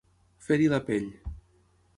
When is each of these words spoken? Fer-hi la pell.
Fer-hi 0.45 0.71
la 0.71 0.81
pell. 0.89 1.07